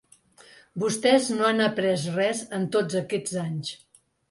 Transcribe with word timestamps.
Vostès 0.83 1.27
no 1.35 1.45
han 1.51 1.61
après 1.67 2.01
res 2.17 2.43
en 2.61 2.67
tots 2.79 2.99
aquests 3.03 3.39
anys. 3.47 3.79